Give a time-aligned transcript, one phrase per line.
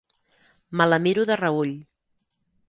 [0.81, 1.77] Me la miro de reüll.